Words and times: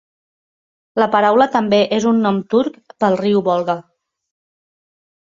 La 1.01 1.07
paraula 1.15 1.45
també 1.55 1.79
és 1.97 2.07
un 2.11 2.21
nom 2.27 2.39
turc 2.53 2.79
pel 3.05 3.19
riu 3.21 3.45
Volga. 3.49 3.77